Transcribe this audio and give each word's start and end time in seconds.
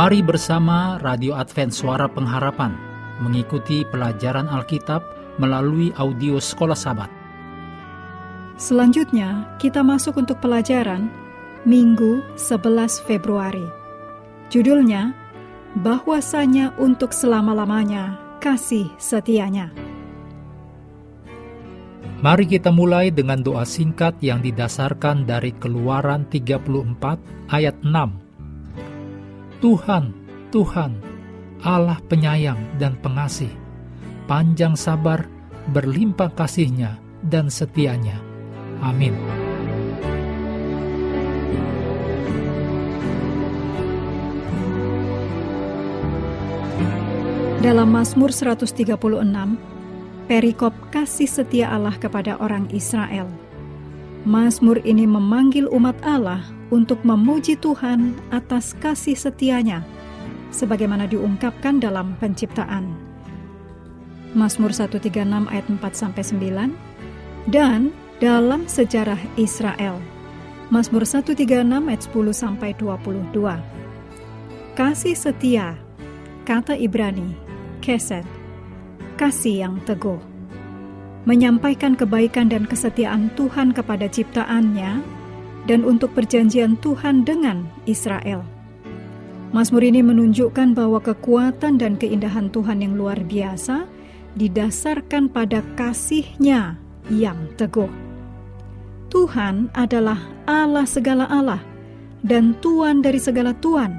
Mari 0.00 0.24
bersama 0.24 0.96
Radio 1.04 1.36
Advent 1.36 1.76
Suara 1.76 2.08
Pengharapan 2.08 2.72
mengikuti 3.20 3.84
pelajaran 3.84 4.48
Alkitab 4.48 5.04
melalui 5.36 5.92
audio 5.92 6.40
Sekolah 6.40 6.72
Sabat. 6.72 7.12
Selanjutnya, 8.56 9.44
kita 9.60 9.84
masuk 9.84 10.16
untuk 10.16 10.40
pelajaran 10.40 11.12
Minggu 11.68 12.24
11 12.40 12.96
Februari. 13.04 13.68
Judulnya, 14.48 15.12
Bahwasanya 15.76 16.80
untuk 16.80 17.12
selama-lamanya 17.12 18.16
kasih 18.40 18.88
setianya. 18.96 19.68
Mari 22.24 22.48
kita 22.48 22.72
mulai 22.72 23.12
dengan 23.12 23.44
doa 23.44 23.68
singkat 23.68 24.16
yang 24.24 24.40
didasarkan 24.40 25.28
dari 25.28 25.52
Keluaran 25.60 26.24
34 26.32 27.52
ayat 27.52 27.76
6 27.84 28.19
Tuhan, 29.60 30.16
Tuhan, 30.48 30.96
Allah 31.60 32.00
penyayang 32.08 32.80
dan 32.80 32.96
pengasih, 32.96 33.52
panjang 34.24 34.72
sabar, 34.72 35.28
berlimpah 35.76 36.32
kasihnya 36.32 36.96
dan 37.20 37.52
setianya. 37.52 38.16
Amin. 38.80 39.12
Dalam 47.60 47.92
Mazmur 47.92 48.32
136, 48.32 48.96
perikop 50.24 50.72
kasih 50.88 51.28
setia 51.28 51.68
Allah 51.68 52.00
kepada 52.00 52.40
orang 52.40 52.64
Israel. 52.72 53.28
Mazmur 54.28 54.84
ini 54.84 55.08
memanggil 55.08 55.64
umat 55.72 55.96
Allah 56.04 56.44
untuk 56.68 57.00
memuji 57.08 57.56
Tuhan 57.56 58.12
atas 58.28 58.76
kasih 58.76 59.16
setianya, 59.16 59.80
sebagaimana 60.52 61.08
diungkapkan 61.08 61.80
dalam 61.80 62.12
penciptaan. 62.20 62.92
Mazmur 64.36 64.76
136 64.76 65.08
ayat 65.48 65.64
4-9 65.72 67.48
dan 67.48 67.96
dalam 68.20 68.68
sejarah 68.68 69.16
Israel. 69.40 69.96
Mazmur 70.68 71.08
136 71.08 71.40
ayat 71.64 72.04
10-22 72.04 74.76
Kasih 74.76 75.16
setia, 75.16 75.80
kata 76.44 76.76
Ibrani, 76.76 77.32
keset, 77.80 78.28
kasih 79.16 79.64
yang 79.64 79.80
teguh. 79.88 80.29
Menyampaikan 81.28 81.98
kebaikan 81.98 82.48
dan 82.48 82.64
kesetiaan 82.64 83.28
Tuhan 83.36 83.76
kepada 83.76 84.08
ciptaannya 84.08 85.04
dan 85.68 85.80
untuk 85.84 86.16
perjanjian 86.16 86.80
Tuhan 86.80 87.28
dengan 87.28 87.68
Israel. 87.84 88.40
Mazmur 89.50 89.82
ini 89.82 90.00
menunjukkan 90.00 90.78
bahwa 90.78 91.02
kekuatan 91.02 91.76
dan 91.76 91.98
keindahan 91.98 92.48
Tuhan 92.54 92.86
yang 92.86 92.94
luar 92.94 93.18
biasa 93.20 93.84
didasarkan 94.38 95.28
pada 95.28 95.60
kasihnya 95.74 96.78
yang 97.10 97.50
teguh. 97.58 97.90
Tuhan 99.10 99.74
adalah 99.74 100.22
Allah 100.46 100.86
segala 100.86 101.26
Allah 101.26 101.58
dan 102.22 102.54
Tuan 102.62 103.02
dari 103.02 103.18
segala 103.18 103.50
Tuan, 103.58 103.90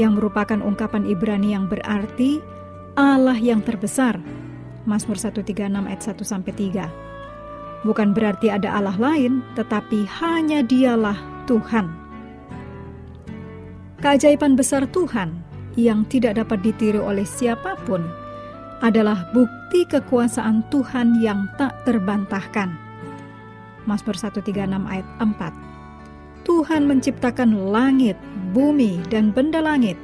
yang 0.00 0.16
merupakan 0.16 0.56
ungkapan 0.56 1.04
Ibrani 1.04 1.52
yang 1.52 1.68
berarti 1.68 2.40
Allah 2.96 3.36
yang 3.36 3.60
terbesar. 3.60 4.41
Mazmur 4.82 5.14
136 5.14 5.70
ayat 5.70 6.02
1 6.02 6.18
sampai 6.26 6.52
3. 6.54 7.86
Bukan 7.86 8.14
berarti 8.14 8.50
ada 8.50 8.74
Allah 8.78 8.94
lain, 8.98 9.42
tetapi 9.58 10.06
hanya 10.22 10.62
Dialah 10.62 11.18
Tuhan. 11.50 11.90
Keajaiban 14.02 14.58
besar 14.58 14.86
Tuhan 14.90 15.42
yang 15.78 16.02
tidak 16.10 16.38
dapat 16.38 16.62
ditiru 16.66 17.06
oleh 17.06 17.26
siapa 17.26 17.78
pun 17.86 18.02
adalah 18.82 19.30
bukti 19.30 19.86
kekuasaan 19.86 20.66
Tuhan 20.74 21.22
yang 21.22 21.46
tak 21.54 21.86
terbantahkan. 21.86 22.74
Mazmur 23.86 24.18
136 24.18 24.50
ayat 24.90 25.06
4 25.22 25.72
Tuhan 26.42 26.90
menciptakan 26.90 27.70
langit, 27.70 28.18
bumi, 28.50 28.98
dan 29.06 29.30
benda 29.30 29.62
langit 29.62 29.94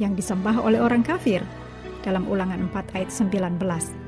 yang 0.00 0.16
disembah 0.16 0.56
oleh 0.56 0.80
orang 0.80 1.04
kafir 1.04 1.44
dalam 2.00 2.24
ulangan 2.24 2.64
4 2.72 2.96
ayat 2.96 3.12
19. 3.12 4.01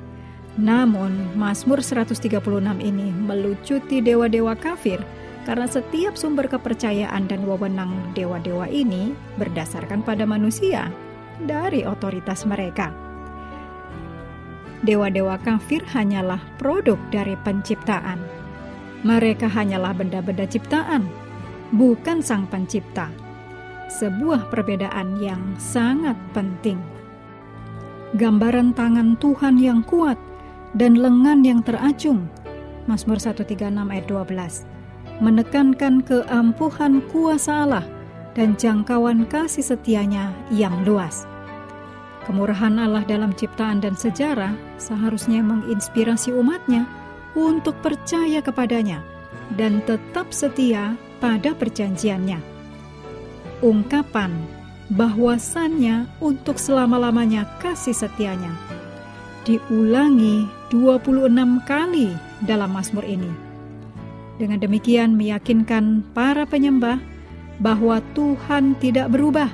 Namun, 0.55 1.35
Mazmur 1.35 1.83
136 1.83 2.39
ini 2.79 3.11
melucuti 3.11 3.99
dewa-dewa 3.99 4.55
kafir 4.55 5.03
karena 5.43 5.67
setiap 5.67 6.15
sumber 6.15 6.47
kepercayaan 6.47 7.27
dan 7.27 7.43
wewenang 7.43 8.15
dewa-dewa 8.15 8.71
ini 8.71 9.13
berdasarkan 9.35 10.07
pada 10.07 10.23
manusia 10.23 10.95
dari 11.43 11.83
otoritas 11.83 12.47
mereka. 12.47 12.95
Dewa-dewa 14.87 15.43
kafir 15.43 15.83
hanyalah 15.91 16.39
produk 16.61 17.01
dari 17.11 17.35
penciptaan. 17.43 18.23
Mereka 19.03 19.51
hanyalah 19.51 19.91
benda-benda 19.91 20.47
ciptaan, 20.47 21.03
bukan 21.75 22.23
sang 22.23 22.47
pencipta. 22.47 23.11
Sebuah 23.91 24.49
perbedaan 24.49 25.19
yang 25.19 25.43
sangat 25.59 26.17
penting. 26.31 26.79
Gambaran 28.15 28.73
tangan 28.73 29.19
Tuhan 29.19 29.59
yang 29.59 29.83
kuat– 29.83 30.17
dan 30.75 30.99
lengan 30.99 31.47
yang 31.47 31.63
teracung. 31.63 32.27
Mazmur 32.85 33.17
136 33.17 33.65
ayat 33.89 34.07
12 34.11 34.75
menekankan 35.23 36.03
keampuhan 36.03 36.99
kuasa 37.15 37.63
Allah 37.67 37.87
dan 38.35 38.59
jangkauan 38.59 39.31
kasih 39.31 39.63
setianya 39.63 40.35
yang 40.51 40.83
luas. 40.83 41.23
Kemurahan 42.27 42.81
Allah 42.81 43.05
dalam 43.07 43.37
ciptaan 43.37 43.85
dan 43.85 43.95
sejarah 43.95 44.57
seharusnya 44.81 45.45
menginspirasi 45.45 46.35
umatnya 46.35 46.89
untuk 47.37 47.79
percaya 47.85 48.41
kepadanya 48.41 49.05
dan 49.55 49.85
tetap 49.85 50.33
setia 50.33 50.97
pada 51.21 51.53
perjanjiannya. 51.53 52.41
Ungkapan 53.63 54.33
bahwasannya 54.91 56.11
untuk 56.19 56.59
selama-lamanya 56.59 57.47
kasih 57.61 57.95
setianya 57.95 58.53
diulangi 59.45 60.49
26 60.75 61.31
kali 61.71 62.11
dalam 62.43 62.75
Mazmur 62.75 63.07
ini. 63.07 63.31
Dengan 64.35 64.59
demikian 64.59 65.15
meyakinkan 65.15 66.03
para 66.11 66.43
penyembah 66.43 66.99
bahwa 67.63 68.03
Tuhan 68.19 68.75
tidak 68.83 69.15
berubah 69.15 69.47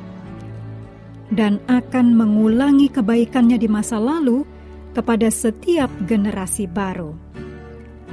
dan 1.28 1.60
akan 1.68 2.16
mengulangi 2.16 2.88
kebaikannya 2.88 3.60
di 3.60 3.68
masa 3.68 4.00
lalu 4.00 4.48
kepada 4.96 5.28
setiap 5.28 5.92
generasi 6.08 6.64
baru. 6.64 7.12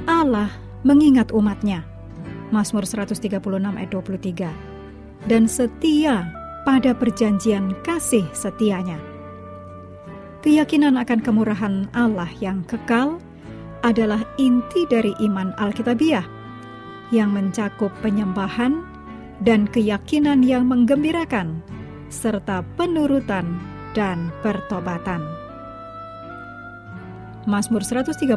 Allah 0.04 0.52
mengingat 0.84 1.32
umatnya. 1.32 1.88
Mazmur 2.52 2.84
136 2.84 3.40
ayat 3.40 3.88
23. 3.88 4.52
Dan 5.24 5.48
setia 5.48 6.28
pada 6.68 6.92
perjanjian 6.92 7.72
kasih 7.80 8.28
setianya 8.36 9.17
Keyakinan 10.48 10.96
akan 10.96 11.20
kemurahan 11.20 11.92
Allah 11.92 12.32
yang 12.40 12.64
kekal 12.64 13.20
adalah 13.84 14.24
inti 14.40 14.88
dari 14.88 15.12
iman 15.20 15.52
Alkitabiah 15.60 16.24
yang 17.12 17.36
mencakup 17.36 17.92
penyembahan 18.00 18.80
dan 19.44 19.68
keyakinan 19.68 20.40
yang 20.40 20.64
menggembirakan 20.64 21.60
serta 22.08 22.64
penurutan 22.80 23.60
dan 23.92 24.32
pertobatan. 24.40 25.20
Mazmur 27.44 27.84
136 27.84 28.32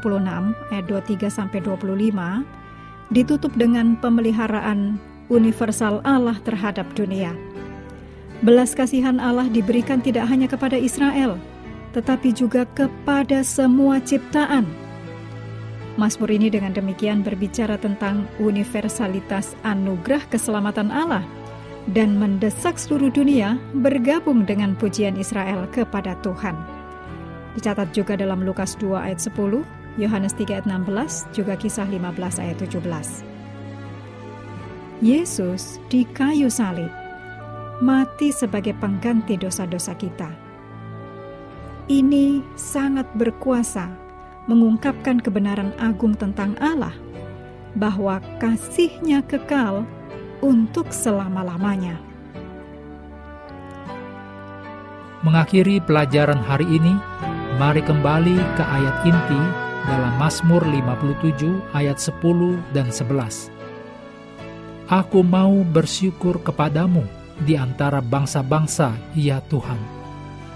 ayat 0.67 0.85
23 0.91 1.31
sampai 1.31 1.63
25 1.63 3.15
ditutup 3.15 3.55
dengan 3.55 3.95
pemeliharaan 3.95 4.99
universal 5.31 6.03
Allah 6.03 6.35
terhadap 6.43 6.91
dunia. 6.91 7.31
Belas 8.43 8.75
kasihan 8.75 9.15
Allah 9.23 9.47
diberikan 9.47 10.03
tidak 10.03 10.27
hanya 10.27 10.51
kepada 10.51 10.75
Israel, 10.75 11.39
tetapi 11.91 12.31
juga 12.31 12.63
kepada 12.75 13.43
semua 13.43 13.99
ciptaan. 13.99 14.63
Mazmur 15.99 16.31
ini 16.31 16.47
dengan 16.47 16.71
demikian 16.71 17.19
berbicara 17.19 17.75
tentang 17.75 18.23
universalitas 18.39 19.59
anugerah 19.67 20.23
keselamatan 20.31 20.87
Allah 20.87 21.23
dan 21.91 22.15
mendesak 22.15 22.79
seluruh 22.79 23.11
dunia 23.11 23.59
bergabung 23.75 24.47
dengan 24.47 24.71
pujian 24.79 25.19
Israel 25.19 25.67
kepada 25.67 26.15
Tuhan. 26.23 26.55
Dicatat 27.59 27.91
juga 27.91 28.15
dalam 28.15 28.47
Lukas 28.47 28.79
2 28.79 28.95
ayat 29.11 29.19
10, 29.19 29.67
Yohanes 29.99 30.31
3 30.39 30.63
ayat 30.63 30.67
16, 30.71 31.27
juga 31.35 31.59
kisah 31.59 31.83
15 31.83 32.39
ayat 32.39 32.57
17. 32.63 33.27
Yesus 35.03 35.81
di 35.91 36.07
kayu 36.15 36.47
salib 36.47 36.87
mati 37.81 38.29
sebagai 38.29 38.77
pengganti 38.77 39.33
dosa-dosa 39.35 39.97
kita 39.97 40.40
ini 41.91 42.39
sangat 42.55 43.03
berkuasa 43.19 43.91
mengungkapkan 44.47 45.19
kebenaran 45.19 45.75
agung 45.75 46.15
tentang 46.15 46.55
Allah, 46.63 46.95
bahwa 47.75 48.23
kasihnya 48.39 49.19
kekal 49.27 49.83
untuk 50.39 50.89
selama-lamanya. 50.89 51.99
Mengakhiri 55.21 55.77
pelajaran 55.85 56.41
hari 56.41 56.65
ini, 56.65 56.97
mari 57.61 57.85
kembali 57.85 58.41
ke 58.57 58.63
ayat 58.65 58.95
inti 59.05 59.41
dalam 59.85 60.13
Mazmur 60.17 60.65
57 60.65 61.61
ayat 61.77 62.01
10 62.01 62.57
dan 62.73 62.89
11. 62.89 63.53
Aku 64.89 65.21
mau 65.21 65.61
bersyukur 65.61 66.41
kepadamu 66.41 67.05
di 67.45 67.53
antara 67.55 68.01
bangsa-bangsa, 68.01 68.97
ya 69.13 69.39
Tuhan. 69.45 70.00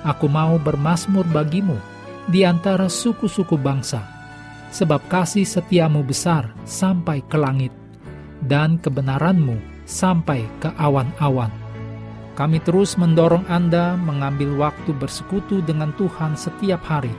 Aku 0.06 0.30
mau 0.30 0.62
bermasmur 0.62 1.26
bagimu 1.34 1.82
di 2.30 2.46
antara 2.46 2.86
suku-suku 2.86 3.58
bangsa, 3.58 4.06
sebab 4.70 5.02
kasih 5.10 5.46
setiamu 5.46 6.06
besar 6.06 6.54
sampai 6.62 7.26
ke 7.26 7.34
langit, 7.34 7.74
dan 8.46 8.78
kebenaranmu 8.78 9.58
sampai 9.90 10.46
ke 10.62 10.70
awan-awan. 10.78 11.50
Kami 12.38 12.62
terus 12.62 13.00
mendorong 13.02 13.50
Anda 13.50 13.98
mengambil 13.98 14.54
waktu 14.60 14.94
bersekutu 14.94 15.66
dengan 15.66 15.90
Tuhan 15.98 16.38
setiap 16.38 16.86
hari, 16.86 17.14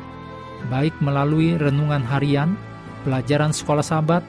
baik 0.70 0.94
melalui 1.02 1.58
renungan 1.58 2.06
harian, 2.06 2.54
pelajaran 3.02 3.50
sekolah 3.50 3.82
sahabat, 3.82 4.22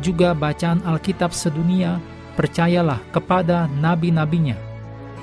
juga 0.00 0.32
bacaan 0.32 0.80
Alkitab 0.86 1.34
sedunia, 1.34 2.00
percayalah 2.38 3.02
kepada 3.10 3.66
nabi-nabinya, 3.82 4.54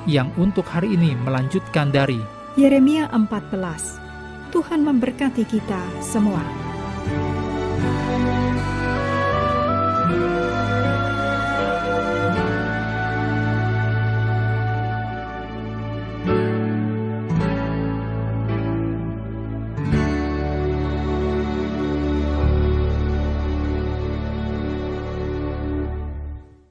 yang 0.03 0.29
untuk 0.35 0.67
hari 0.67 0.99
ini 0.99 1.15
melanjutkan 1.23 1.89
dari 1.95 2.34
Yeremia 2.55 3.11
14. 3.11 3.99
Tuhan 4.55 4.79
memberkati 4.79 5.43
kita 5.43 5.83
semua. 5.99 6.39